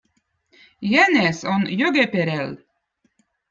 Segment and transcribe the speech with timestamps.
[0.93, 2.53] jänez on Jõgõperäll